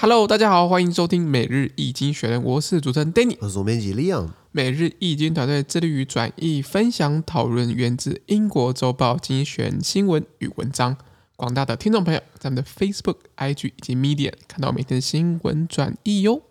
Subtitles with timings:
[0.00, 4.28] Hello，大家好，欢迎收听每日易经学人，我是主持人 Danny，我是总编辑 Leon。
[4.52, 10.96] 每日易经团队致力于转译、分享、讨论源自英国周报精选新闻与文章。
[11.34, 16.42] 广大的听众朋友，在我们的 Facebook、IG 以及 Medium 看到每天新闻转译哟。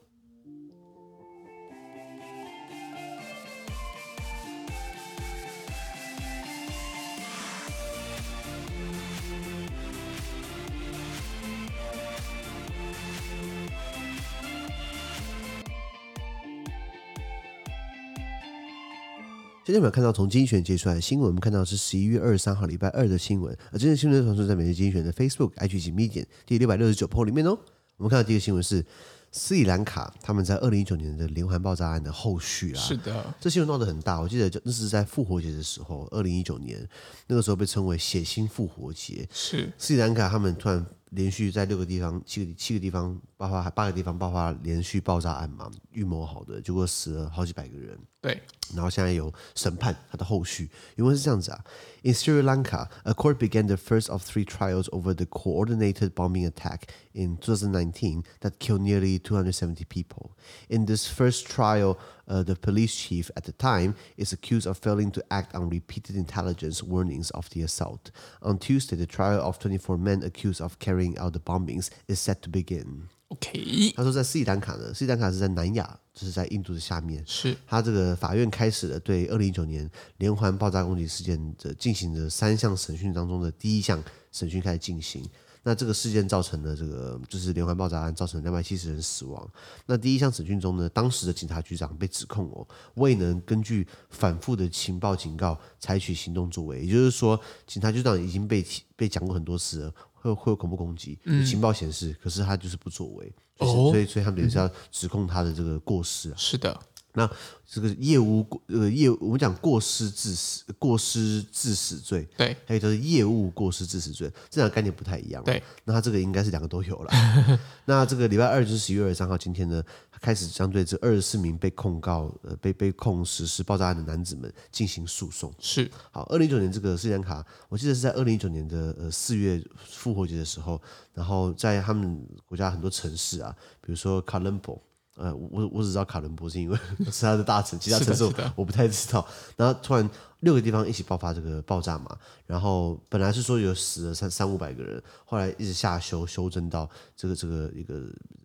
[19.68, 27.50] 今天我们看到从精选截出来的新闻，我们看到是十一月二十三号礼拜二的新闻，而这些新闻传送在每日精选的 Facebook、IG 及 Medium 第六百六十九 po 里面哦。
[27.98, 28.86] 我们看到第一个新闻是
[29.30, 34.22] 斯里兰卡他们在二零一九年的连环爆炸案的后续啊，是的，这新闻闹得很大。
[34.22, 36.88] 我记得那是在复活节的时候，二零一九年
[37.28, 39.28] 那个时候被称为血腥复活节。
[39.34, 47.99] 是斯里兰卡他们突然连续在六个地方、七个七个地方爆发，八个地方爆发连续爆炸案嘛，预谋好的，结果死了好几百个人。
[48.21, 48.41] 对。
[48.75, 51.63] 然后现在有审判它的后续，因为是这样子啊。
[52.03, 56.89] In Sri Lanka, a court began the first of three trials over the coordinated bombing attack
[57.13, 60.31] in 2019 that killed nearly 270 people.
[60.69, 65.11] In this first trial, uh, the police chief at the time is accused of failing
[65.11, 68.11] to act on repeated intelligence warnings of the assault.
[68.41, 72.43] On Tuesday, the trial of 24 men accused of carrying out the bombings is set
[72.43, 73.09] to begin.
[73.29, 77.25] OK，他说在斯里兰卡呢，斯里兰卡是在南亚，就是在印度的下面。
[77.27, 85.27] 是他这个法院开始了对二零一九年连环爆炸攻击事件的进行的三项审讯当中的第一项审讯开始进行。
[85.68, 89.46] 那这个事件造成的这个就是连环爆炸案，造成两百七十人死亡。
[89.86, 92.66] 那第一项审讯中呢，当时的警察局长被指控哦，
[92.96, 98.66] 未能根据反复的情报警告采取行动作为，也就是说，警察局长已经被
[98.96, 99.94] 被讲过很多次了。
[100.14, 106.36] 会会有恐怖攻击，情报显示，嗯、可是他就是不作为，就是哦、所以所以他们也是要指控他的这个过失啊。
[106.38, 106.78] 是的，
[107.18, 107.28] 那
[107.66, 115.44] 这个业务过呃业，我们讲过失致死过失致死罪，对，还有就是业务过失致死罪，这两个概念不太一样。
[115.44, 117.12] 对，那他这个应该是两个都有了。
[117.86, 119.84] 那这个礼拜二就是十一月二十三号，今天呢，
[120.22, 125.52] 开始将对这二十四名被控告呃被被控实施爆炸案的男子们进行诉讼。
[125.60, 130.80] 是，好，二零一九年这个斯里兰卡，我记得是在二零一九年的呃四月复活节的时候，
[131.16, 134.80] 然后在他们国家很多城市啊，比如说卡伦坡。
[135.18, 136.78] 呃，我我只知道卡伦坡是因为
[137.12, 139.26] 是他的大城，其他城市我，我不太知道。
[139.56, 140.08] 然后突然
[140.42, 148.04] 六个地方一起爆发这个爆炸嘛，然后本来是说有死了三三五百个人，后来一直下修修正到这个这个一个。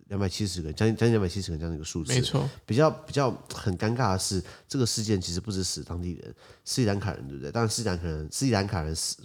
[0.09, 2.47] 两百七十个，将近将近两百七十个这样的一个数字，没错。
[2.67, 6.35] 比较比较很尴尬的是，这个事件其实不止死当地人，
[6.67, 7.51] 斯里兰卡人，对不对？
[7.51, 9.23] 当然，斯里兰卡人，斯里兰卡人死，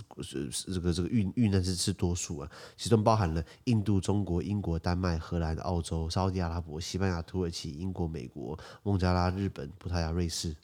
[0.73, 10.55] 这个这个遇遇难是是多数啊，其中包含了印度、中国、英国、丹麦、荷兰、澳洲、沙乌地阿拉伯、西班牙、土耳其、英国、美国、孟加拉、日本、葡萄牙、瑞士，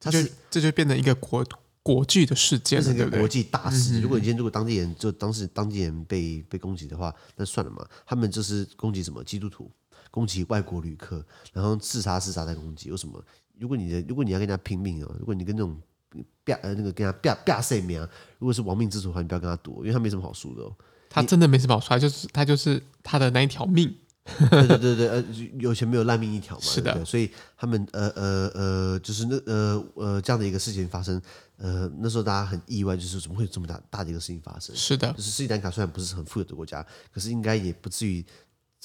[0.00, 0.18] 它就
[0.50, 1.44] 这就变成一个国
[1.82, 4.00] 国际的事件，这是一个国际大事。
[4.00, 7.86] 如果你今天如果当地人就当时当地人被被攻击的话，那算了嘛。
[8.06, 9.70] 他们就是攻击什么基督徒，
[10.10, 12.88] 攻击外国旅客，然后自杀自杀再攻击。
[12.88, 13.22] 有什么？
[13.58, 15.78] 如果你的如果你要跟人家拼命哦，如果你跟那种
[16.46, 20.74] 呃那个跟他啪啪谁命啊，如果是亡命之徒的话，你不要跟他赌，因为他没什么好输的哦。
[21.08, 23.94] 他真的没什么好输，他就是他就是他的那一条命。
[24.50, 25.24] 对对对对，呃，
[25.58, 31.20] 有钱没有烂命一条嘛，是的，对对，所以他们呃呃呃，就是那呃呃这样的一个事情发生，
[31.56, 34.74] 呃，那时候大家很意外，就是怎么会有这么大大的一个事情发生？
[34.74, 38.24] 是的，就是斯里兰卡虽然不是很富有的国家，可是应该也不至于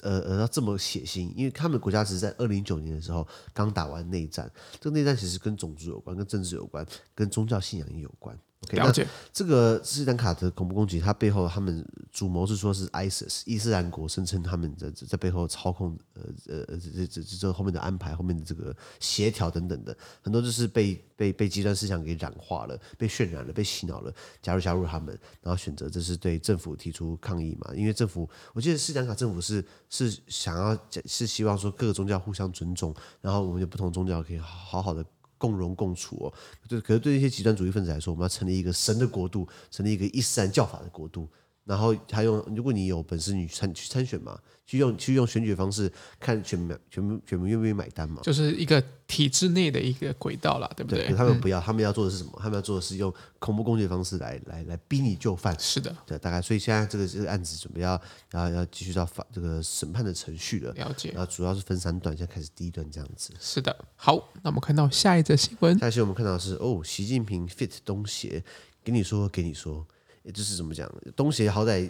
[0.02, 8.38] 呃呃要这么血腥，因为他们国家只是在二零一九年的时候刚打完内战，这个内战其实跟种族有关，跟政治有关，跟宗教信仰也有关。
[8.62, 24.12] Okay, 了解这个斯里兰卡的恐怖攻击，它背后他们主谋是说是 ISIS 伊斯兰国，声称他们在在背后操控，呃呃这这这这后面的安排，后面的这个协调等等的，很多就是被被被极端思想给染化了，被渲染了，被洗脑了，
[24.42, 27.72] 加入加入他们，然后选择这是对政府提出抗议嘛？
[27.76, 35.06] 因为政府，我记得斯里兰卡政府是是想要是希望说各个宗教互相尊重，然后我们有不同宗教可以好好的。
[35.38, 36.34] 共荣共处哦，
[36.68, 41.28] 对，可是对一些极端主义分子来说，我们要成立一个神的国度，成立一个伊斯兰教法的国度，
[41.66, 44.40] 然后还用，如果你有本事，你参去参选嘛。
[44.68, 45.88] 去用去用选举方式
[46.20, 48.20] 看选民选民选民愿不愿意买单嘛？
[48.24, 51.06] 就是一个体制内的一个轨道了，对不对？
[51.06, 52.32] 对，他们不要，他们要做的是什么？
[52.42, 55.56] 他们要做的是用恐怖攻击的方式来来来逼你就范。
[55.60, 58.02] 是的，对，大概所以现在这个这个案子准备要
[58.32, 60.74] 要要继续到法这个审判的程序了。
[60.74, 61.12] 了解。
[61.12, 63.32] 然后主要是分三段，现在开始第一段这样子。
[63.40, 65.78] 是的，好，那我们看到下一则新闻。
[65.78, 68.44] 下一则我们看到的是哦，习近平 fit 东协，
[68.84, 69.86] 给你说给你说，
[70.26, 70.92] 也就是怎么讲？
[71.16, 71.90] 东协好歹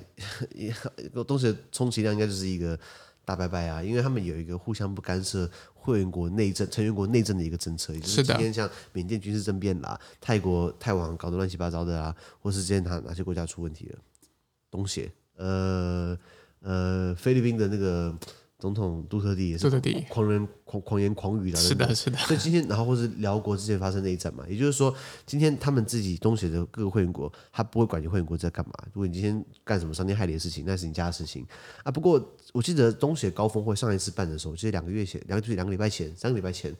[1.25, 2.77] 东协充其量应该就是一个。
[3.27, 13.97] 大拜拜啊，因为他们有一个互相不干涉会员国内政、成员国内政的一个政策，也就是今天像缅甸军事政变啦，泰国泰王搞得乱七八糟的啊，或是之前哪哪些国家出问题了，
[14.69, 16.15] 东协，呃
[16.59, 18.15] 呃，菲律宾的那个。
[18.57, 19.69] 总统杜特地也是
[20.09, 22.17] 狂人狂狂言狂语的，是的，是的。
[22.19, 28.73] 所以今天，然后或是辽国之间发生内战嘛，也就是说，今天他们自己东协的各个会员国，他不会管你会员国在干嘛。
[28.93, 31.45] 如果你今天干什么伤天害理的事情，那是你家的事情
[31.83, 31.91] 啊。
[31.91, 36.73] 不过我记得东协高峰会上一次办的时候，就是两个月前，两个两个礼拜前，三个礼拜前，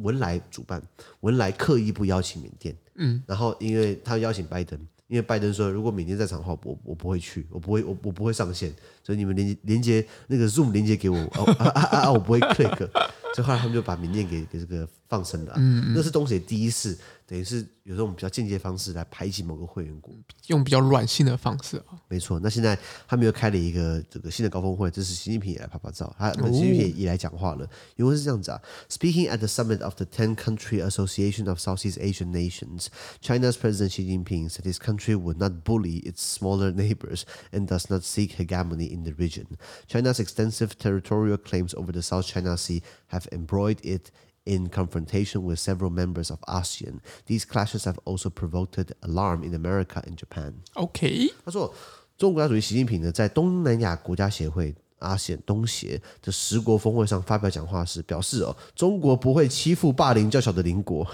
[0.00, 0.82] 文莱主办，
[1.20, 4.78] 文莱刻意不邀请缅甸，嗯，然后因为他邀请拜登。
[5.12, 8.72] 因为拜登说，如果缅甸在场的话，我我不会去，我不会，我我不会上线，
[9.04, 12.78] 所以你们连连接那个 Zoom 连接给我，啊啊啊啊，我不会 click，
[13.36, 16.98] 所以后来他们就把缅甸给给这个放生了，嗯嗯，那是东协第一次。
[17.31, 20.13] 等于是有这种比较间接方式来排挤某个会员国，
[20.47, 21.99] 用比较软性的方式啊。
[22.07, 27.69] 没错，那现在他们又开了一个这个新的高峰会，这是习近平也来拍拍照，他习近平也来讲话了。
[27.95, 32.87] 因为是这样子啊，Speaking at the summit of the Ten Country Association of Southeast Asian Nations,
[33.21, 37.89] China's President Xi Jinping said his country would not bully its smaller neighbors and does
[37.89, 39.57] not seek hegemony in the region.
[39.87, 44.11] China's extensive territorial claims over the South China Sea have embroiled it.
[44.44, 50.02] In confrontation with several members of ASEAN, these clashes have also provoked alarm in America
[50.04, 50.54] and Japan.
[50.74, 51.72] OK，他说，
[52.18, 61.06] 中国国家主席习近平呢，在东南亚国家协会 ASEAN 东协的十国峰会上发表讲话时表示：“哦，中国不会欺负霸凌较小的邻国。”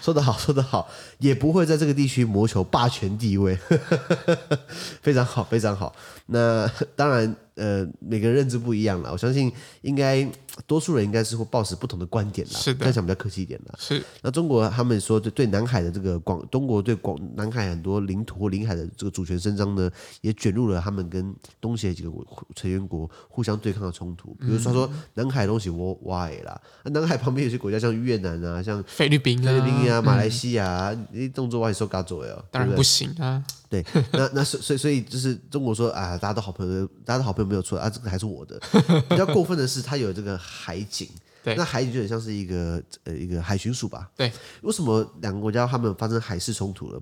[0.00, 0.88] 说得好，说得好，
[1.18, 3.58] 也不会在这个地区谋求霸权地位。
[5.02, 5.92] 非常好，非常好。
[6.26, 7.34] 那当然。
[7.56, 9.50] 呃，每个人认知不一样了，我相信
[9.80, 10.26] 应该
[10.66, 12.52] 多数人应该是会抱持不同的观点啦。
[12.54, 13.74] 是的，再讲比较客气一点啦。
[13.78, 14.02] 是。
[14.22, 22.10] 那中国他们说对对南海的这个广，中国对广南海很多领土或领海的这个主权伸张呢，也卷入了他们跟东协几个
[22.54, 24.34] 成员国互相对抗的冲突。
[24.34, 33.42] 比如说说南海东西我挖啦，那南海旁边有些国家像越南啊，像菲律宾啊、菲律宾啊、马来西亚啊，你动作外收嘎左哟，当然不行啊。
[33.65, 33.65] 对，
[34.12, 38.60] 那那所所以所以就是中国说啊，大家都好朋友，大家都好朋友没有错啊，这个还是我的。
[39.08, 41.08] 比较过分的是，它有这个海警，
[41.42, 44.10] 对，那海警就很像是一个呃一个海巡署吧？
[44.16, 44.32] 对，
[44.62, 47.00] 为什么两个国家他们发生海事冲突了？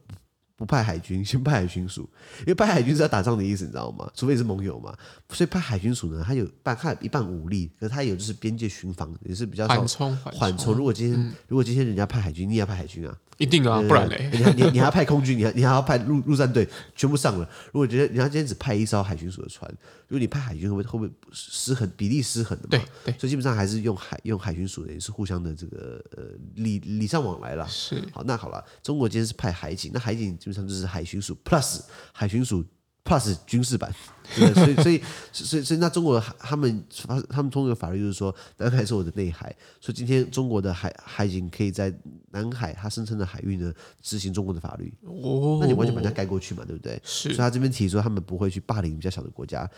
[0.56, 2.08] 不派海军，先派海巡署，
[2.38, 4.08] 因为派海军是要打仗的意思，你知道吗？
[4.14, 4.96] 除非是盟友嘛，
[5.30, 10.72] 所以派海军署呢，它有半，他有一半武力，可是他有就是边界巡防，也是比较缓冲，缓冲。
[10.72, 13.18] 如果今天、嗯、如果今天人家派海军，你也要派海军啊？
[13.38, 17.48] 一定啊，不然嘞，你还你你还要派空军，你还你还要派陆陆战队，全部上了。
[17.72, 19.68] 如果觉得人家今天只派一艘海巡署的船，
[20.08, 21.90] 如果你派海军，会不会会不会失衡？
[21.96, 22.84] 比例失衡的嘛？
[23.04, 26.22] 对对，所以基本上还是用海用海巡署的，也是互相的这个呃
[26.54, 27.66] 礼礼尚往来啦。
[27.68, 31.80] 是好，那好了，中国今天是派海警，那海警基本上就是海巡署 plus
[32.12, 32.64] 海巡署。
[33.04, 33.94] Plus 军事版，
[34.34, 34.54] 对？
[34.54, 36.82] 所以所以所以所以那中国他们
[37.28, 41.94] 他们通过法律就是说，南海是我的内海，所以今天中国的海海警可以在
[42.30, 43.70] 南海它声称的海域呢
[44.00, 44.90] 执行中国的法律。
[45.02, 46.98] 哦，那你完全把人家盖过去嘛，对不对？
[47.04, 47.28] 是。
[47.28, 49.70] 所以他这边提出他们不会去霸凌比较小的国家，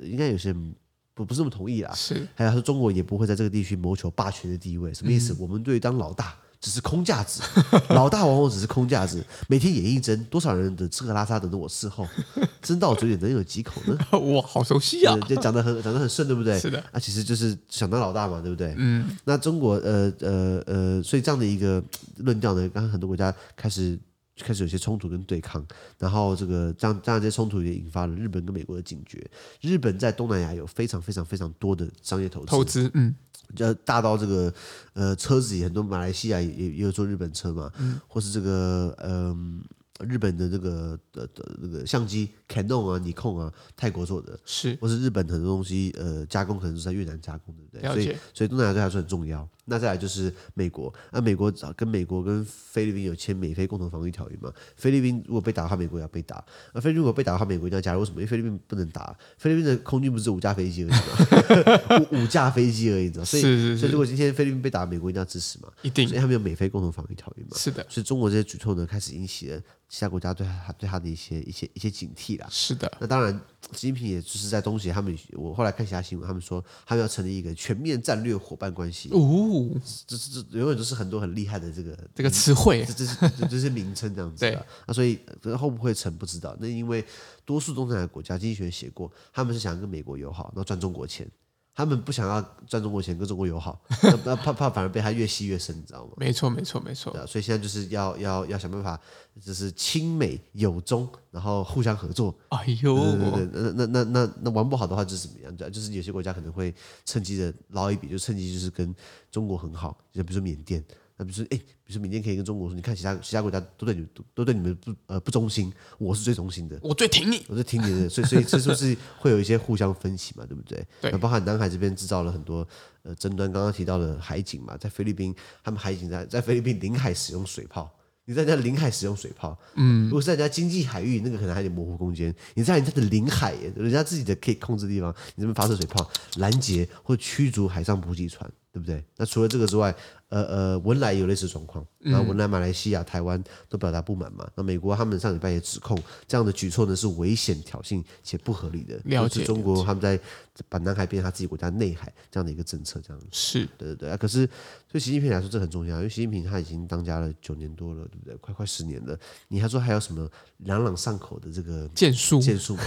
[0.00, 0.74] 应该有些人
[1.14, 1.92] 不不是那么同意啦。
[1.96, 2.14] 是。
[2.36, 5.32] 还有他说中国也不会在这个地区谋求霸权的地位，什么意思？
[5.32, 6.36] 嗯、我们对于当老大。
[6.60, 7.40] 只是空架子，
[7.90, 9.24] 老大往往只是空架子。
[9.46, 12.06] 每天演一针，多少人的吃喝拉撒等着我伺候，
[12.60, 13.96] 真到嘴里能有几口呢？
[14.18, 15.16] 哇，好熟悉啊！
[15.28, 16.58] 就讲的很讲的很顺，对不对？
[16.58, 16.82] 是的。
[16.90, 18.74] 啊，其实就是想当老大嘛，对不对？
[18.76, 19.16] 嗯。
[19.24, 21.82] 那中国，呃呃呃，所以这样的一个
[22.16, 23.98] 论调呢，刚刚很多国家开始
[24.44, 25.64] 开始有些冲突跟对抗，
[25.98, 29.24] 然后这个这样这样这些冲突也引发了日本跟美国的警觉。
[29.60, 33.14] 日本在东南亚有非常非常非常多的商业投资，投资，嗯。
[33.56, 34.52] 就大到这个，
[34.92, 39.62] 呃，车子也很多，马来西亚也也有做日本车嘛，嗯、或是这个，嗯、
[40.00, 48.04] 呃，日本的这个呃的那个相机，Canon 啊，尼康啊，泰国做的，是，或是日本很多东西，呃，加工可能是在越南加工，对不对？
[48.04, 49.48] 所以，所以东南亚对他说很重要。
[49.68, 54.52] 那再来就是美国，那美国跟美国跟菲律宾有签美菲共同防御条约嘛？
[54.76, 56.44] 菲律宾如果被打的话，美国也要被打。
[56.72, 58.00] 那菲律宾如果被打的话，美国一定要加入。
[58.00, 58.16] 为什么？
[58.16, 62.08] 因为菲律宾不能打，菲律宾的空军不是五架飞机而已吗？
[62.12, 63.24] 五五架飞机而已，你知道？
[63.24, 65.68] 所以，是是是，所以如果今天菲律宾被打，美国一定要支持嘛？
[65.82, 66.06] 一定。
[66.08, 67.50] 所以他们有美菲共同防御条约嘛？
[67.56, 67.84] 是的。
[67.88, 72.46] 所以中国这些举措呢，开始引起了其他国家对他对他的一些一些一些警惕啦。
[72.50, 72.90] 是的。
[73.00, 73.38] 那当然，
[73.72, 79.10] 习近平也就是在东协，他们我后来看其他新闻，他们说他们要成立一个全面战略伙伴关系。
[79.12, 79.70] 哦，
[80.06, 80.58] 这这这。
[80.58, 83.16] 永远都是很多很厉害的这个这个词汇，这这是
[83.48, 84.58] 这些名称这样子对。
[84.86, 86.56] 那所以会不会成不知道。
[86.58, 87.04] 那因为
[87.44, 91.30] 多数东南亚国家经济学人写过，他们是想跟美国友好，然后赚中国钱。
[91.78, 96.10] 他们不想要赚中国钱，跟中国友好， 那那怕怕反而被他越吸越深，你知道吗？
[96.16, 97.12] 没错，没错，没错。
[97.12, 98.98] 对啊，所以现在就是要要要想办法，
[99.40, 102.34] 就是亲美友中，然后互相合作。
[102.48, 105.56] 哎呦，对对对，那那那那那玩不好的话就是怎么样？
[105.72, 108.92] 就是有些国家可能会趁机的捞一笔，就趁机就是跟
[109.30, 110.84] 中国很好，就比如说缅甸。
[111.18, 120.86] 那比如说，哎，比如说，明天可以跟中国说，你看其他其他国家都对你们都都对你们不呃不忠心，我是最忠心的，我最挺你，我最挺你的，所以所以这就是会有一些互相分歧嘛，对不对？
[121.00, 121.10] 对。
[121.18, 122.66] 包含南海这边制造了很多
[123.02, 125.34] 呃争端，刚刚提到的海警嘛，在菲律宾，
[125.64, 127.92] 他们海警在在菲律宾领海使用水炮，
[128.24, 138.48] 你在人家领海使用水炮，嗯，如果是在人家经济海域，那个可能还有模糊空间，你在人家的领海，人家自己的可以控制的地方，你这边发射水炮，拦截或驱逐海上补给船。
[138.72, 139.02] 对不对？
[139.16, 139.94] 那除了这个之外，
[140.28, 144.46] 呃呃，文莱也有类似状况，然后文莱、马来西亚、台湾都表达不满嘛。
[144.54, 150.20] 那美国他们上礼拜也指控这样的举措呢是危险、挑衅且不合理的，了解中国他们在
[150.68, 154.16] 把南海变成他自己国家内海这样的一个政策，这样是对对对啊。
[154.18, 154.46] 可是
[154.92, 158.36] 对习近平来说这很重要，因为习近平他已经当家了九年多了，对不对？
[158.36, 160.28] 快快十年了，你还说还有什么
[160.66, 162.82] 朗朗上口的这个建树建树吗？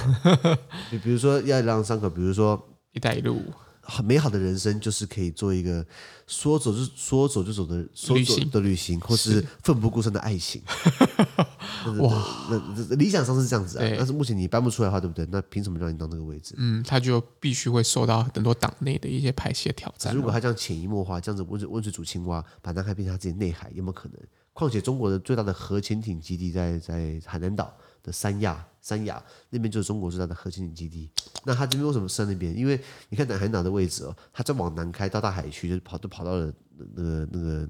[0.91, 3.41] 比比如说要朗朗上口，比如说 一带一路。
[3.81, 5.85] 很美好的人生就是可以做一个
[6.27, 10.61] 说走就说走就走的说走的旅行，或是奋不顾身的爱情。
[11.99, 15.27] 哇，那理想上是这样子啊，但是目前你搬不出来的话，对不对？
[15.31, 16.53] 那凭什么让你当这个位置？
[16.57, 20.13] 嗯，他就必须会受到很多党内的一些排泄挑战。
[20.13, 24.17] 如果他这样潜移默化，这样子温水温水煮青蛙，把南海变成他自己内海，有没有可能？
[24.53, 28.65] 况且中国的最大的核潜艇基地在在海南岛的三亚。
[28.83, 31.07] 三亚那边就是中国最大的核潜艇基地，
[31.45, 32.51] 那它这边为什么设那边？
[32.57, 36.51] 因为你看南海岛的位置哦，它再往南开到大海区，就跑都跑到了
[36.95, 37.69] 那个那个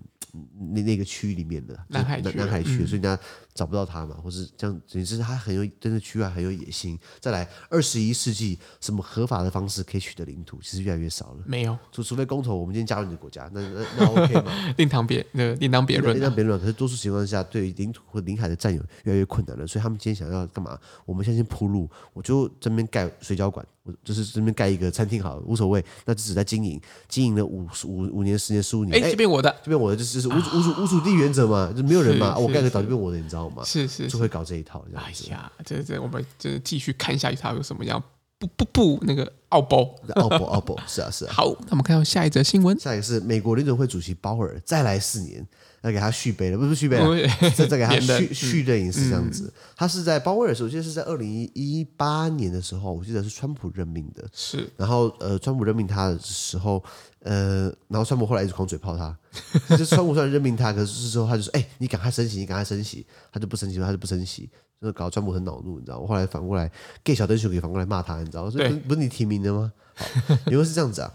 [0.74, 3.18] 那那个区域里面的南海区，南海区，所以人家
[3.54, 6.98] 找不到他嘛，或是这样，总之他很有对那区域很有野心。
[7.20, 11.44] 再来，二十一世纪什么合法的方式可以取得领土，其实越来越少了。
[11.46, 14.74] 没有，除除非公投，我们今天加入你的国家，那那那 OK 吗？
[14.78, 16.60] 另当别那另当别论，另当别论。
[16.60, 20.80] 可是多数情况下，对于领土或领海的占有越来越困难了，所以他们今天想要干嘛？
[21.06, 25.84] 我们先先铺路，我就这边盖水饺馆，我就是这边盖一个餐厅好了，无所谓。
[26.06, 28.96] 那只是在经营，经营了五五五年、十年、十五年。
[28.96, 33.64] 哎，这边我的，这边我的，就是就是无主无主无主地原则嘛，就没有人嘛，我盖个岛就变我的，你知道吗？
[33.64, 34.86] 是是，就会搞这一套。
[34.94, 38.02] 哎呀，这这我们就是继续看下去，它有什么样？
[38.42, 41.32] 不不不，那个奥博，奥博奥博，是啊是啊。
[41.38, 45.48] 好，那我们看到下一则新闻，下一个是美国联准会主席鲍尔再来四年。
[45.84, 49.46] 要给他续杯了，不是续杯了，再再给他续 续任也是这样子。
[49.46, 54.24] 嗯、他是在鲍威尔的时候，我记得是在二零一八年的时候，我记得是川普任命的。
[54.32, 56.84] 是，然后呃，川普任命他的时候，
[57.24, 59.18] 呃，然后川普后来一直狂嘴炮他，
[59.76, 66.08] 就川普虽然任命他，可是之后他就说，哎，你赶快升息，你赶快升息，他就不升息，他就不升息，就搞得川普很恼怒，你知道我？
[66.08, 66.70] 后来反过来
[67.04, 69.72] 给小灯球给反过来骂他，你知道所以，不是你提名的吗？
[69.94, 70.06] 好，
[70.48, 71.14] 因为是这样子啊，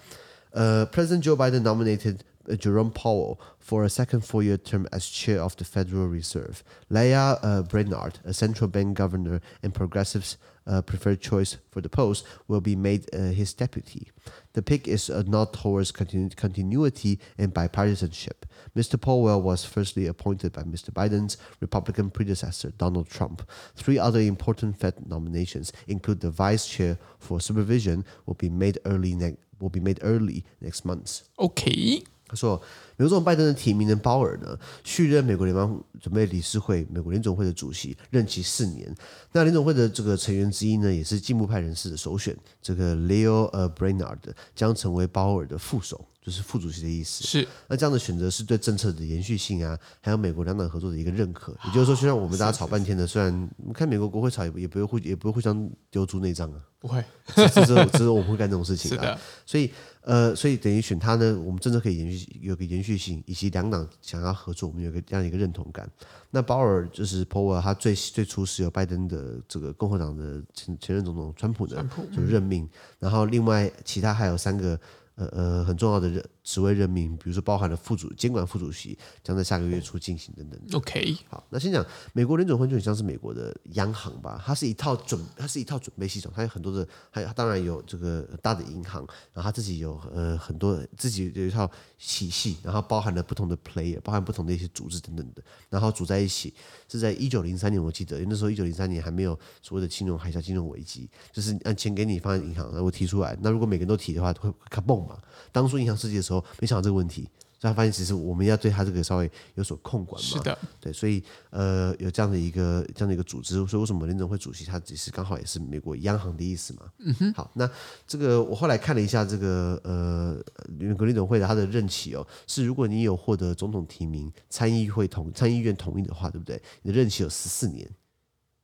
[0.50, 2.16] 呃，President Joe Biden nominated。
[2.58, 6.62] Jerome Powell for a second four-year term as chair of the Federal Reserve.
[6.88, 10.36] Lael uh, Brainard, a central bank governor and progressive's
[10.66, 14.10] uh, preferred choice for the post, will be made uh, his deputy.
[14.52, 18.44] The pick is a nod towards continu- continuity and bipartisanship.
[18.74, 19.00] Mr.
[19.00, 20.90] Powell was firstly appointed by Mr.
[20.90, 23.48] Biden's Republican predecessor, Donald Trump.
[23.74, 29.14] Three other important Fed nominations include the vice chair for supervision will be made early
[29.14, 31.22] ne- will be made early next month.
[31.38, 32.02] Okay.
[32.28, 32.60] 他说，
[32.96, 38.92] 美国总统拜登的提名人鲍尔呢，续任美国联邦准备理事会、美国联总会的主席，任期四年。
[39.32, 44.18] 那联总会的这个成员之一呢，也是进步派人士的首选，这个 Leo a Brainard
[44.54, 47.22] 将成为鲍尔的副手，就是副主席的意思。
[47.22, 47.46] 是。
[47.68, 51.56] 那这样的选择是对政策的延续性啊，还有美国两党合作的一个认可。
[51.64, 57.04] 也就是说，虽然我们大家吵半天的，虽然看美国国会吵也也不会互也不会互相丢出内脏啊，不会，
[57.54, 59.16] 只是只是我们会干这种事情的。
[59.46, 59.70] 所以。
[60.06, 65.90] 呃，所以等于选他呢，我们政策可以延续，有个延续性，以及两党想要合作，我们有个这样一个认同感。
[66.30, 74.78] 那鲍尔就是 Powell，他最最初是由拜登的这个共和党的前前任总统川普的就任命，嗯、然后另外其他还有三个。
[75.16, 80.60] 呃呃，很重要的人职位任命，比如说包含了副主监管副主席，将在下个月初进行等等。
[80.74, 96.54] OK，好，那先讲美国联准会就很像是美国的央行吧，它是一套准，它是一套准备系统，它有很多的，还有它当然有这个大的银行，然后它自己有呃很多自己有一套体系，然后包含了不同的 player，包含不同的一些组织等等的，然后组在一起，
[96.88, 105.06] 是在一九零三年我记得，因为那时候一九零三年还没有所谓的金融海啸、金融危机，就是按钱给你放在银行，然后提出来，那如果每个人都提的话，会卡崩。
[105.52, 107.22] 当初银行设计的时候，没想到这个问题，
[107.58, 110.28] 所以他发现其实我们要对他这个稍微有所控管嘛。
[110.28, 116.82] 是的，对，所以呃有这样的一个这样的一个组织，所以为什么联总会主席他只是刚好也是美国央行的意思嘛？
[116.98, 117.32] 嗯哼。
[117.34, 117.68] 好，那
[118.06, 120.38] 这个我后来看了一下这个呃
[120.78, 126.60] 美国联准会的他的任期哦，是如果你有获得总统提名，参议会同参议院同意的话，对不对？
[126.82, 127.90] 你的任期有十四年。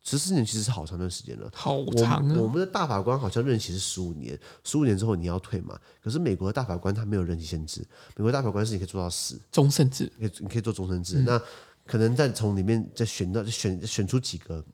[0.05, 2.37] 十四年其实是好长段时间了，好长啊！
[2.37, 5.79] 我们的大法官好像任期是十五年，十五年之后你要退嘛。
[6.03, 11.21] 可是美国的大法官他没有任期限制，美国大法官是你可以做到死，终身制，你可以你可以做终身制。
[11.21, 11.43] 嗯、那
[11.87, 14.65] 可能再从里面再选到选选出几个，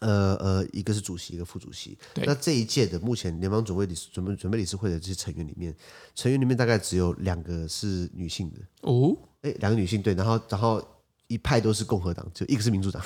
[0.00, 1.96] 呃呃，一个是主席，一个副主席。
[2.16, 5.74] 那这一届的目前联邦准备理事准备准备理事会的这些成员里面，
[6.14, 10.86] 成员里面大概只有两个是女性的哦，哎，两个女性对，然后然后。
[11.32, 13.02] 一派都是共和党，就一个是民主党。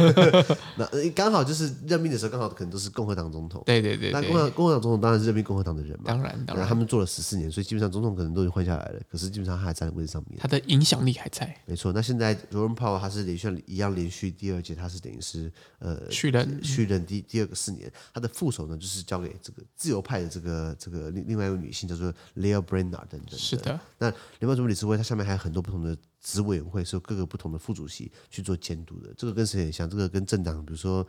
[0.76, 3.62] 那刚好就是任命的时候，刚好可能都是共和党总统。
[3.64, 4.20] 对对对，对。
[4.20, 6.04] 那共和共和党总统当然是任命共和党的人嘛。
[6.04, 6.68] 当然当然。
[6.68, 10.38] 他们做了十四年，所以基本上总统可能都已经换下来了，可是基本上他还站在位置上面。
[10.38, 11.56] 他的影响力还在。
[11.64, 11.90] 没错。
[11.94, 17.90] 那现在 Jerome Powell 他是连续一样连续第二届，他是等于是呃续任续任第第二个四年。
[18.12, 23.38] 他的副手呢，就是交给这个自由派的这个这个另另外一位女性叫做 Lael Brainard 等等。
[23.38, 23.80] 是的。
[23.96, 25.96] 那联邦准备理事会它下面还有很多不同的。
[26.30, 29.88] 子委员会是由各个不同的副主席去做监督的，这个跟谁很像？
[29.88, 31.06] 这个跟政党，比如说，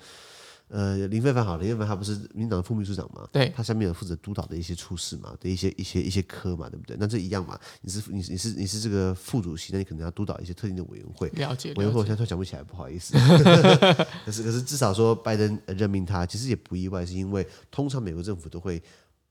[0.70, 3.28] 呃，林非凡好，林非凡他不是民党的副秘书长嘛？
[3.30, 6.96] 对，他下面有负责督导的一些处事嘛，的一些一些一些科嘛，对不对？
[6.98, 7.60] 那这一样嘛？
[7.82, 11.28] 你是你你是你是这个副主席，那你可能要督导一些特定的委员会。
[11.32, 13.14] 了解，委员会我现在突然想不起来，不好意思。
[14.26, 18.82] 可是可是至少说拜登任命他，其实也不意外，是因为通常美国政府都会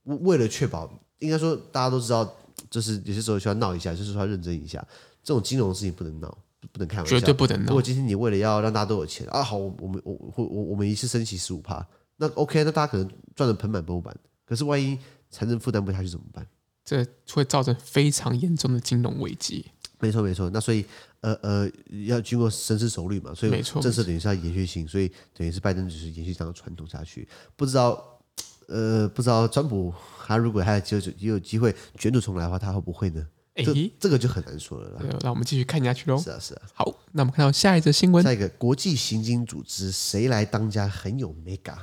[0.03, 2.31] 为了确保，应该说大家都知道，
[2.69, 4.85] 就是有些时候需要闹一下，就是说要认真一下。
[5.23, 6.37] 这种金融的事情不能闹，
[6.71, 7.67] 不能开玩笑，绝对不能闹。
[7.67, 11.85] 如果今天你为了要让大家都有钱啊，好，我们我我我我们一次升息十五趴，
[12.17, 14.15] 那 OK，那大家可能赚的盆满钵满。
[14.45, 14.97] 可是万一
[15.29, 16.45] 财政负担不下去怎么办？
[16.83, 19.63] 这会造成非常严重的金融危机。
[19.99, 20.83] 没错没错，那所以
[21.21, 21.69] 呃呃
[22.07, 27.27] 要经过深思熟虑嘛，所以政策等于是要延续性，所以等于是拜登只是延续这样的传统下去。
[27.55, 28.19] 不知道
[28.67, 29.93] 呃不知道川普
[30.25, 33.23] 他如果还有机会也有机会卷土重来的话，他会不会呢？
[33.63, 35.01] 这这个就很难说了啦。
[35.21, 36.17] 那我们继续看下去喽。
[36.17, 36.61] 是啊，是啊。
[36.73, 38.23] 好，那我们看到下一则新闻。
[38.23, 41.75] 下一个国际刑警组织谁来当家很有 mega。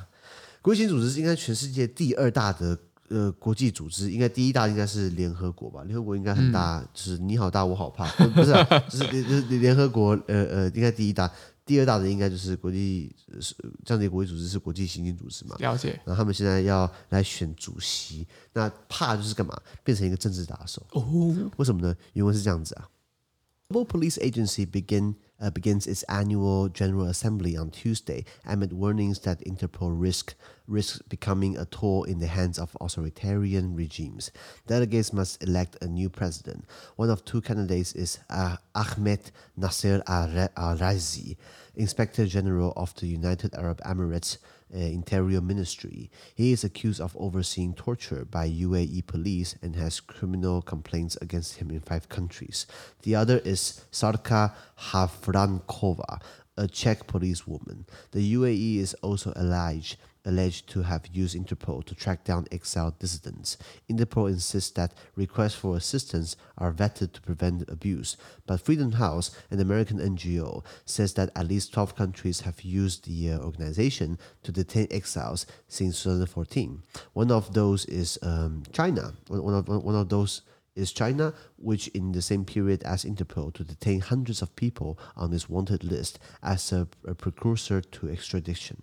[0.63, 2.79] 国际刑警组织是应该全世界第二大的
[3.09, 5.83] 呃国际组织，应该第一大应该是联合国吧？
[5.85, 11.31] 联合国应该很大，嗯、就是你好大我好怕，不是、啊，就是就是联合国呃呃应该第一大。
[11.67, 15.57] 第二大的应该就是国际是这样的国际组织是国际刑警组织嘛？
[15.59, 16.01] 了解。
[16.05, 19.61] 然后他们现在要来选主席，那怕就是干嘛？
[19.83, 20.81] 变成一个政治打手。
[20.93, 21.51] 哦。
[21.57, 21.95] 为什么呢？
[22.13, 22.89] 原文是这样子啊。
[23.69, 29.93] Global Police Agency begin uh, begins its annual General Assembly on Tuesday amid warnings that Interpol
[29.95, 30.35] risk
[30.69, 34.33] risks becoming a tool in the hands of authoritarian regimes.
[34.67, 36.65] Delegates must elect a new president.
[36.97, 41.37] One of two candidates is uh, Ahmed Nasser al-Razi,
[41.77, 44.39] Inspector General of the United Arab Emirates
[44.75, 46.11] uh, Interior Ministry.
[46.35, 51.71] He is accused of overseeing torture by UAE police and has criminal complaints against him
[51.71, 52.67] in five countries.
[53.03, 54.55] The other is Sarka
[54.91, 56.21] Havrankova,
[56.57, 57.87] a Czech policewoman.
[58.13, 63.57] The UAE is also alleged alleged to have used Interpol to track down exiled dissidents.
[63.91, 69.61] Interpol insists that requests for assistance are vetted to prevent abuse, but Freedom House, an
[69.61, 74.89] American NGO, says that at least 12 countries have used the uh, organization to detain
[74.91, 76.83] exiles since 2014.
[77.13, 79.15] One of those is um, China.
[79.29, 80.43] One of, one of those
[80.76, 85.34] is China, which in the same period as Interpol to detain hundreds of people on
[85.34, 88.78] its wanted list as a, a, precursor to extradition.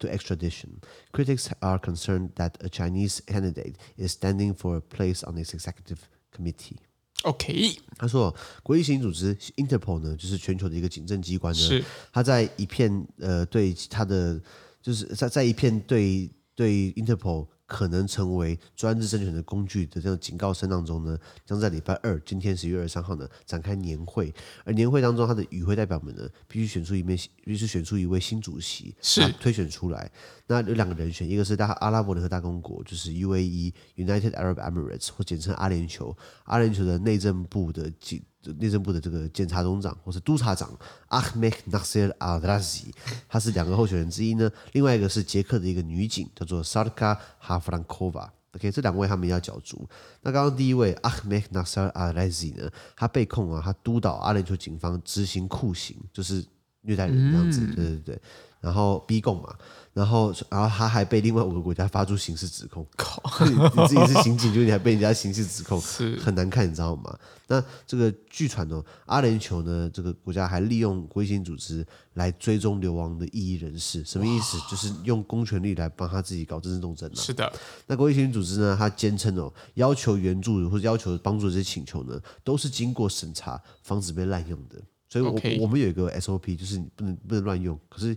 [0.00, 5.38] To extradition, critics are concerned that a Chinese candidate is standing for a place on
[5.38, 6.76] its executive committee.
[7.22, 14.38] OK，他说，国际刑警组织 Interpol 呢，就是全球的一个警政机关呢，是他在一片呃对他的
[14.82, 17.46] 就是在在一片对对 Interpol。
[17.67, 24.33] 可能成为专制政权的工具的这种警告声当中呢，将在礼拜二，今天十一月二十三号呢展开年会。
[24.63, 30.09] 而年会当中，他的与会代表们呢，必须选出一面，必须选出一位新主席，是推选出来。
[30.47, 36.15] 那有两个人选，一个是大阿拉伯联合大公国，就是 UAE（United Arab Emirates） 或简称阿联酋。
[36.45, 38.23] 阿联酋的内政部的警。
[38.53, 40.69] 内政部的这个检察总长或是督察长
[41.09, 42.91] Ahmed Nasser al-Razi，
[43.27, 44.51] 他是两个候选人之一呢。
[44.73, 48.29] 另外一个是捷克的一个女警，叫做 Sarka Havrankova。
[48.53, 49.87] OK，这两位他们要角逐。
[50.21, 56.43] 那刚刚第一位 Ahmed Nasser al-Razi 呢，他被控啊，他督导阿联酋警方执行酷刑，就是
[56.81, 57.65] 虐待人这样子。
[57.75, 58.21] 对对对。
[58.61, 59.55] 然后逼供嘛。
[59.93, 62.85] 然后，然后他还被另外五个国家发出刑事指控。
[62.95, 67.17] 靠，你你自己是刑警，就你还被人家刑事指控， 是很难看，你知道吗？
[67.47, 74.59] 那这个据传哦，阿联酋呢，这个国家还利用国际组织来追踪流亡的异议人士，什么意思？
[74.69, 77.09] 就是用公权力来帮他自己搞政治斗争。
[77.15, 77.51] 是的。
[77.87, 84.79] 那国际组织呢，他坚称哦，要求援助或者要求帮助这些请求呢，都是经过审查，防止被滥用的。
[85.09, 87.79] 所以我.我们有一个 SOP，就是你不能不能乱用。
[87.89, 88.15] 可是。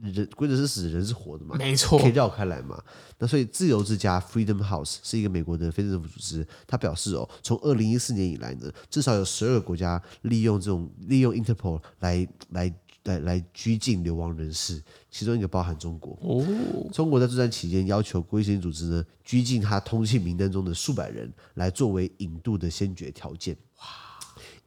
[0.00, 1.56] 人规则是死，人是活的嘛？
[1.56, 2.80] 没错，可以绕开来嘛？
[3.18, 12.72] 那所以自由之家 （Freedom House） 是一个美国的非政府组织，他表示哦，从二零一四年以来呢，至少有十二个国家利用这种利用 Interpol 来来
[13.04, 14.80] 来来拘禁流亡人士，
[15.10, 16.16] 其中一个包含中国。
[16.22, 16.46] 哦，
[16.92, 23.56] 中国在这段期间要求国际刑警组织呢拘禁他通缉名单中的数百人，来作为引渡的先决条件。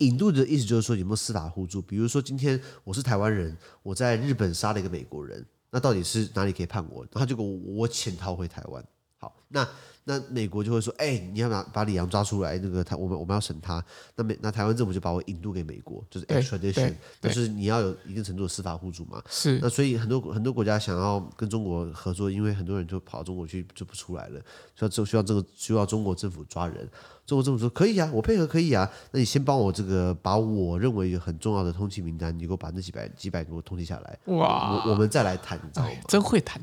[0.02, 7.06] 引渡的意思就是说有没有司法互助，比如说今天我是台湾人，我在日本杀了一个美国人，那到底是哪里可以判我？
[7.12, 8.84] 他结果我我潜逃回台湾。
[9.18, 9.68] 好，那
[10.04, 13.84] 那美国就会说，哎、欸，你要把把李阳抓出来，那个他我们我们要审他。
[14.16, 19.22] 那美那台湾政府就把我引渡给美国，就是 extradition，但是你要有一定程度的司法互助嘛。
[19.30, 19.60] 是。
[19.62, 24.42] 那所以很多很多国家想要跟中国合作，因为很多人就跑到中国去就不出来了，
[24.76, 26.90] 需要就需要这个需要中国政府抓人。
[27.32, 28.92] 中国政府说可以啊，我配合可以啊。
[29.12, 34.20] 那你先帮我这个把我认为很重要的通缉名单，你给我把那几百几百给我通缉下来。
[34.26, 35.92] 哇，我我们再来谈，你知道吗？
[36.10, 36.62] 真会谈。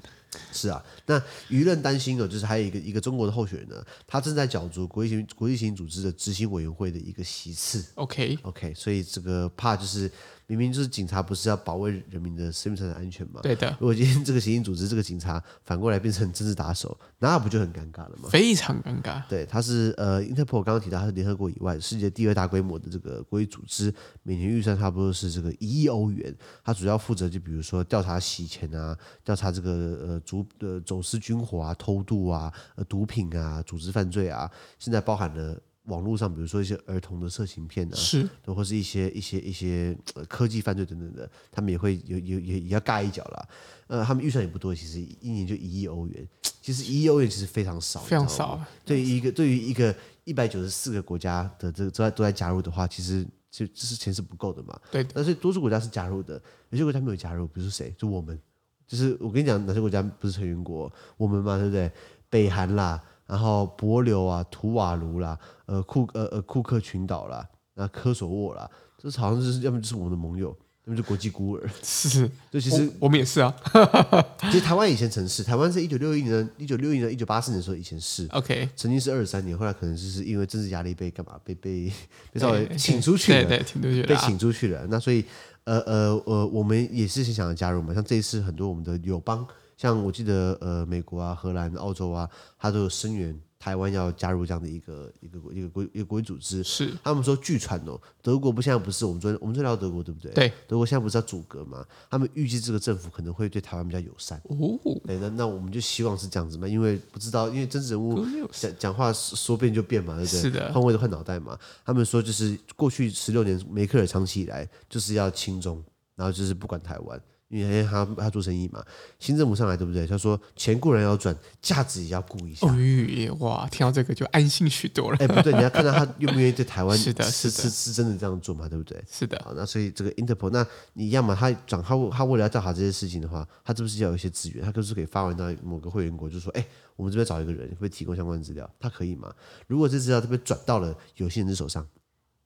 [0.52, 7.82] 是啊，那舆论担心的，就是还有一个一个中国的候选人呢，他正在角逐国际刑国际刑组织的执行委员会的一个席次。
[7.94, 10.10] OK OK，所以这个怕就是。
[10.48, 13.40] 明明就是警察，不是要保卫人民的生命财产安全吗？
[13.42, 13.68] 对的。
[13.78, 18.30] 如果今天这个刑警组织这个警察反过来变成政治打手，那不就很尴尬了吗？
[18.30, 19.22] 非常尴尬。
[19.28, 26.34] 对，他是呃，Interpol 刚刚提到他是联合国以外世界第二大规模的这个国际组织，每年预算差不多是这个一亿欧元。
[26.64, 29.70] 他主要负责就比如说调查洗钱啊，调查这个
[30.08, 35.60] 呃主呃走私军火啊、偷渡啊、呃毒品啊、组织犯罪啊，现在包含了。
[35.88, 39.96] 网络上，比如说一些儿童的色情片啊，是，或是一些一些一些
[40.28, 43.48] 科技犯罪等等的，他们也会有有也也要尬一脚啦。
[43.88, 46.28] 呃，他们预算也不多，其实一年就一亿欧元，
[46.60, 48.60] 其实一亿欧元其实非常少，非常少。
[48.84, 54.78] 对于一个对于一个一百九十四个国家的这个都在都在加入的话，其实就这是钱是不够的嘛。
[54.90, 55.10] 对的。
[55.14, 57.94] 但是多数国家是加入的，有些国家没有加入，比如说谁？
[57.96, 58.38] 就我们，
[58.86, 60.92] 就是我跟你讲，哪些国家不是成员国？
[61.16, 61.90] 我们嘛，对不对？
[62.28, 63.02] 北韩啦。
[63.28, 70.48] 然后帛琉啊、图瓦卢啦、呃库呃呃库克群岛啦、那科索沃啦，这好像就是要么就是我们的盟友，
[70.86, 71.70] 要么就国际孤儿。
[71.82, 73.54] 是，就其实我，我们也是啊。
[74.50, 78.26] 其实台湾以前曾是，台湾是一九六一年、一九六一年、一九八四年的时候以前是。
[78.30, 78.66] OK。
[78.74, 81.92] 曾经是二十三年，后来可能就是因为政治压力被干嘛被被
[82.32, 84.86] 被稍微请出去了，对对，请出去了，被请出去了。
[84.88, 85.22] 那所以
[85.64, 89.46] 呃呃呃，我们也是想要加入嘛，像这一次很多我们的友邦。
[89.78, 96.64] 像我记得，呃，美国啊、荷兰、澳洲啊，它都有声援台湾要加入这样的一个一个一个国一个国际组织。
[96.64, 100.32] 是，他们说据传哦，德国不现在不是我们昨天我们昨天聊德国对不对？
[100.32, 101.86] 对，德国现在不是要阻隔嘛？
[102.10, 104.36] 他们预计这个政府可能会对台湾比较友善。
[104.48, 110.40] 哦，对，那那我们就希望是这样子嘛，因为不知道，因为政治人物讲讲话说变就变嘛，对不对？
[110.40, 111.56] 是的，换位的换脑袋嘛。
[111.84, 115.80] 他们说就是过去十六年梅克尔长期以来就是要亲中，
[116.16, 117.20] 然后就是不管台湾。
[117.48, 118.84] 因为他他做生意嘛，
[119.18, 120.06] 新政府上来对不对？
[120.06, 122.66] 他说钱固然要赚，价值也要顾一下。
[122.66, 125.16] 哦，哇，听到这个就安心许多了。
[125.18, 128.68] 哎，不对，你要看到他愿不愿意在台湾 是的，是是是真的这样做嘛？
[128.68, 129.02] 对不对？
[129.10, 129.40] 是的。
[129.42, 134.62] 好，那所以这个 Interpol，那你要么他转他他为了要调查这些事情的话，他是不是要有一些资源？
[134.62, 136.62] 他就是可以发文到某个会员国，就说，哎，
[136.96, 139.32] 我们这边找一个人，会提供相关资料，他可以吗？
[139.66, 141.86] 如果这资料特别转到了有心人的手上，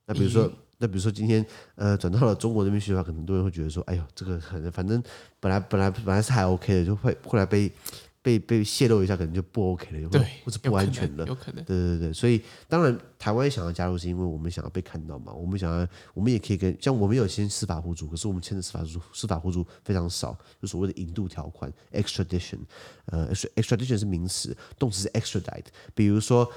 [0.07, 0.49] 那比如说。
[0.83, 5.01] 那比如说今天，呃，转到了中国那边去的话，可能很多人会觉得说，哎呦，这个可能反正
[5.39, 7.71] 本来本来本来是还 OK 的，就会后来被
[8.21, 22.59] 被被泄露一下，可能就不 OK 了，对，或者不安全了，有可能，有可能对对对，所以当然台湾想要加入，是因为我们想要被看到嘛，我们想要，我们也可以跟像我们有签司法互助，可是我们签的司法互助司法互助非常少，就所谓的引渡条款 （extradition），
[23.05, 26.51] 呃，extradition 是名词，动词是 extradite，比如说。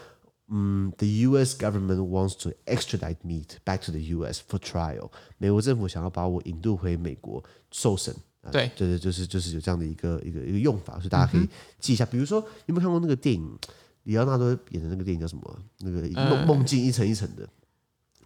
[0.47, 1.57] 嗯，the U.S.
[1.57, 4.41] government wants to extradite me back to the U.S.
[4.47, 5.09] for trial。
[5.37, 8.15] 美国政府想要把我引渡回美国受审。
[8.51, 12.05] 对，对对，就是就是有这样的一个一个一个用法，所以大家可以记一下。
[12.05, 13.57] 嗯、比如说，你有没有看过那个电影？
[14.03, 15.59] 李奥纳多演的那个电影叫什么？
[15.79, 17.49] 那个梦梦境一层一层的，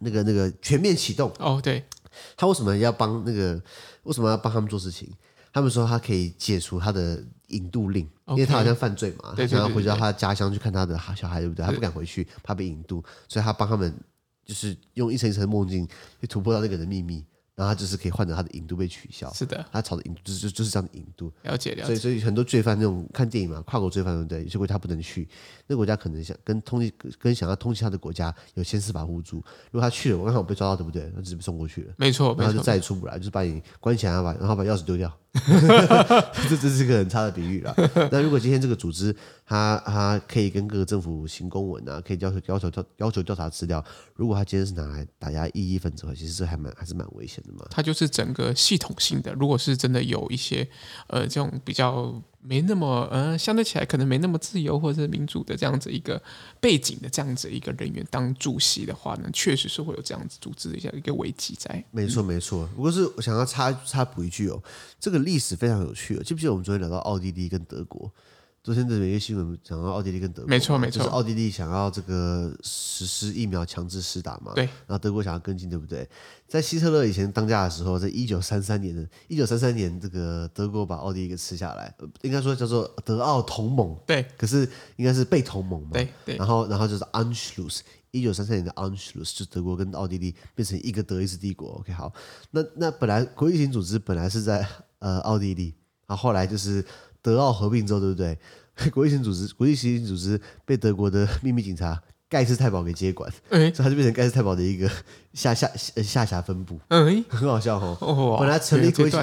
[0.00, 1.32] 那个那个全面启动。
[1.38, 1.82] 哦，对。
[2.36, 3.62] 他为什么要帮那个？
[4.02, 5.08] 为什么要帮他们做事情？
[5.52, 11.66] 他们说他可以解除他的引渡令.因为他好像犯罪嘛，他想要回到他的家乡去看他的小孩，对不对？
[11.66, 13.92] 他不敢回去，怕被引渡，所以他帮他们
[14.44, 15.86] 就是用一层一层的梦境
[16.20, 17.24] 去突破到那个人的秘密，
[17.56, 19.30] 然然后他就是可以换得他的引渡被取消。
[19.34, 21.30] 是的，他炒的引渡就是就就是这样的引渡。
[21.42, 21.84] 了解了解。
[21.84, 24.42] 所以所以很多罪犯那种看电影嘛，跨国罪犯对不对？
[24.44, 25.28] 有些国家不能去，
[25.66, 29.44] 那个国家可能想跟通缉跟想要通缉他的国家有签司法互助。
[29.70, 31.12] 如果他去了，我刚好被抓到，对不对？
[31.14, 31.92] 那直接被送过去了。
[31.98, 35.14] 没错，然后就再也出不来，就是把你关起来，把然后把钥匙丢掉。
[36.48, 37.74] 这这是个很差的比喻了。
[38.10, 39.14] 那如果今天这个组织，
[39.46, 43.84] 他他可以跟各个政府行公文啊，可以要求要求调要求调查资料。
[44.14, 47.64] 如果他今天是拿来打压一一分子，其实这还蛮还是蛮危险的嘛。
[47.70, 49.32] 他就是整个系统性的。
[49.34, 50.68] 如果是真的有一些
[51.06, 56.20] 呃这种比较没那么嗯相对起来可能没那么自由或者是民主的这样子一个
[56.60, 61.84] 背景的这样子一个人员当主席的话呢，确实是会有这样子组织的一下一个危机在。
[61.92, 62.68] 没错没错。
[62.74, 64.60] 不过是我想要插插补一句哦，
[64.98, 65.20] 这个。
[65.20, 68.10] 历史非常有趣，记不记得我们昨天聊到奥地利跟德国？
[68.62, 76.06] 昨天的每月新闻讲到奥地利跟德国，没错没错，就是奥地利想要这个实施疫苗强制施打嘛，对，然后德国想要跟进，对不对？
[76.46, 87.80] 在希特勒以前当家的时候，在一九三三年的一九三三年，这个德国把奥地利给吃下来，应该说叫做德奥同盟，对，可是应该是被同盟嘛，对对，然后然后就是 Anschluss。
[88.10, 91.70] 一九三三年的 Anschluss 就德国跟奥地利变成一个德意志帝国。
[91.78, 92.12] OK，好，
[92.50, 94.66] 那那本来国际刑组织本来是在
[94.98, 95.72] 呃奥地利，
[96.08, 96.84] 然后后来就是
[97.22, 98.38] 德奥合并之后，对不对？
[98.92, 104.90] 国际刑组织国际刑警组织被德国的秘密警察盖世太保给接管，嗯，所以他就变成盖世太保的一个
[105.34, 107.98] 下下下辖分部，嗯，很好笑哦。
[108.00, 109.16] 哦本来成立国际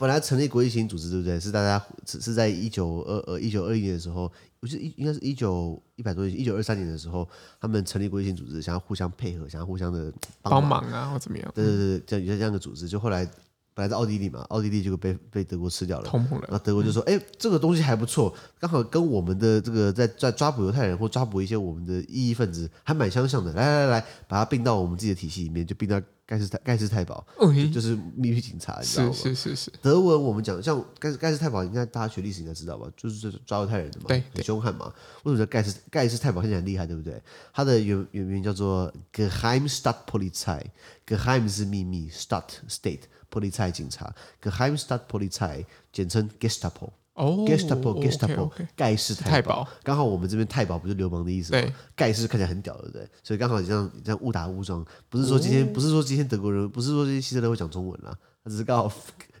[0.00, 1.38] 本来成立国际刑警组织，对不对？
[1.38, 4.30] 是大家是在一九二呃一九二一年的时候。
[4.60, 7.28] 不是一应该是一九一百多年，一九二三年的时候，
[7.60, 11.52] 他们成立国际性组织，想要互相配合，想要互相的帮忙，忙啊，或怎么样？
[11.54, 13.28] 对对对，这样有这样的组织，就后来
[13.74, 16.40] 本来在奥地利嘛，奥地利就被被德国吃掉了，了。
[16.48, 27.24] 然后德国就说：“哎、这个东西还不错，刚好跟我们的这个在在抓捕犹太人或抓捕一些我们的异议分子还蛮相像的，来来来来，把它并到我们自己的体系里面，就并到。”盖世太盖世太保，
[27.72, 29.12] 就是秘密警察，你知道吗？
[29.12, 29.72] 是是是是。
[29.82, 32.90] 德文我们讲像盖世盖世太保，应该大家学历史应该知道吧？
[32.96, 34.92] 就是抓犹太人的嘛，很凶悍嘛。
[35.24, 36.40] 为什么叫盖世盖世太保？
[36.40, 37.22] 看起来很厉害，对不对？
[37.52, 46.90] 它的原原名叫做 Geheimstaatspolizei，Geheim 是秘密，Staat State，Polizei 警察，Geheimstaatspolizei 简称 Gestapo。
[47.14, 51.72] 哦，Gestapo，Gestapo，盖世太保，刚好我们这边太保不是流氓的意思吗？
[51.96, 53.08] 盖世看起来很屌，对不对？
[53.22, 58.92] 所以刚好这样这样误打误撞，不是说今天不是说今天德国人，不是说这些希特勒会讲中文啦，他只是刚好。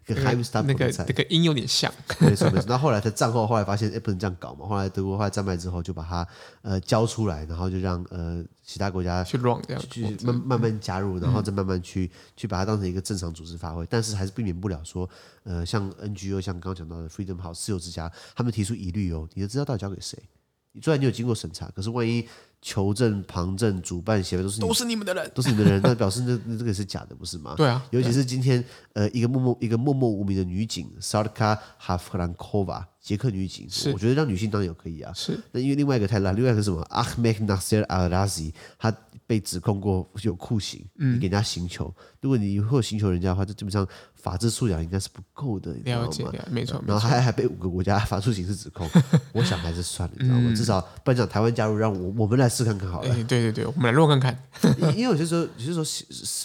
[0.04, 2.66] 跟 Heimstatt 那个那个音有点像，没错没错。
[2.68, 4.66] 那后来他战后后来发现，哎，不能这样搞嘛。
[4.66, 6.26] 后来德国后来战败之后，就把它
[6.62, 13.86] 呃交出来，然后就让呃其他国家去 run 这样，去慢慢慢加入，然后再慢慢去去把它当成一个正常组织发挥。
[13.88, 15.08] 但是还是避免不了说，
[15.44, 20.18] 呃，像 NGO，像刚刚讲到的 Freedom House 自由之家，他们提出疑虑哦，你的资料到底交给谁？
[20.82, 22.26] 虽然你有经过审查，可是万一
[22.66, 27.54] 求证、旁证、主办协会都是都是你们的人，都是你们的人，那表示那那这个是假的，不是吗？
[27.58, 35.12] 对啊，尤其是今天呃一个默默一个默默无名的女警 Sarka Havrankova 捷克女警，我觉得让女性当然也可以啊。
[35.14, 38.90] 是，那因为另外一个太烂，另外一个是什么？Ahmed Nasser Al-Razi，他
[39.26, 41.94] 被指控过有酷刑，你，给人家刑求。
[42.22, 43.86] 如果你以后刑求人家的话，就基本上。
[44.24, 46.06] 法治素养应该是不够的，你知道吗？
[46.06, 46.82] 了解，没错。
[46.86, 48.88] 然后还还被五个国家发出刑事指控，
[49.34, 50.44] 我想还是算了，你知道吗？
[50.46, 53.14] 嗯、至少不然讲台湾加入，让我我们来试看看好了。
[53.24, 54.34] 对对对，我们来录看看。
[54.96, 55.84] 因为有些时候，有些时候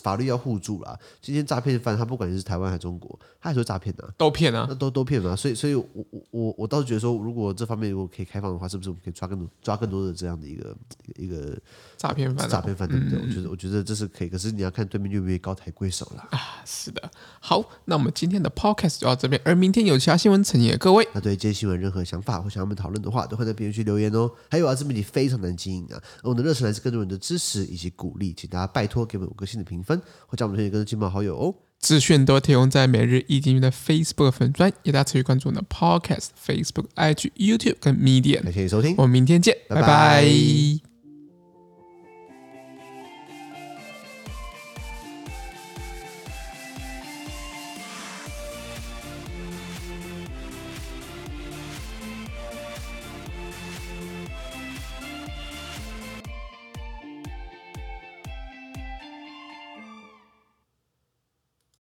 [0.04, 1.00] 法律要互助啦。
[1.22, 5.34] 今天诈骗犯他不管是台湾还是中国，他还说诈骗呢，都骗啊，那都都骗啊。
[5.34, 10.78] 所以，所以我我我我倒是觉得说，如果这方面如果可以开放的话，是不是我们可以抓更多抓更多的这样的一个
[11.18, 11.58] 一个
[11.98, 12.50] 诈骗犯？
[12.50, 13.20] 诈骗犯对不对？
[13.20, 16.40] 我觉得我觉得这是可以，可是你要看对面愿不愿意高抬贵手了啊。
[16.66, 17.64] 是的，好。
[17.86, 21.08] 那我们今天的 podcast 就到这边，而明天有其他新闻呈现给各位。
[21.14, 24.32] 那对今天新闻任何想法或想要我们讨论的话，都会在评论区留言哦。
[24.50, 31.69] 还有啊，自媒体非常难经营啊，而我们的热忱来自更多人的支持以及鼓励，请大家拜托给我们五颗星的评分，或加我们推荐给亲朋好友哦。
[31.80, 38.44] 资讯都提供在每日一经济的 Facebook 粉专，也大家持续关注我们的 podcast、Facebook、IG、YouTube 跟 Medium。
[38.44, 39.82] 感谢你收听，我们明天见，拜拜。
[39.82, 40.89] 拜拜。